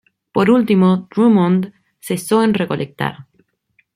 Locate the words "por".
0.31-0.49